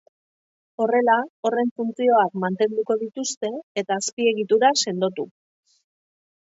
[0.85, 1.17] Horrela,
[1.49, 3.53] horren funtzioak mantenduko dituzte
[3.85, 5.31] eta azpiegitura sendotu.